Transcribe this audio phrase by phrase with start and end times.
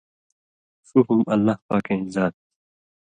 [0.87, 2.49] ݜُو ہم اللہ پاکَیں ذات تھی۔